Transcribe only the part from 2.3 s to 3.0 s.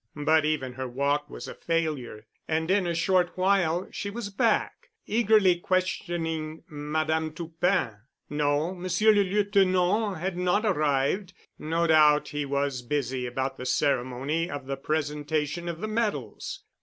and in a